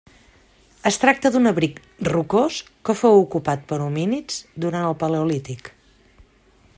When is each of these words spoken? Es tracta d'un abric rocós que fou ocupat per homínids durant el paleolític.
Es 0.89 0.95
tracta 1.03 1.31
d'un 1.35 1.49
abric 1.49 1.77
rocós 2.09 2.57
que 2.89 2.97
fou 3.03 3.21
ocupat 3.27 3.69
per 3.73 3.81
homínids 3.89 4.41
durant 4.65 4.89
el 4.93 5.01
paleolític. 5.05 5.71